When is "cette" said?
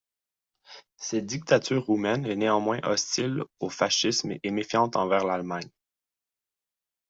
0.97-1.27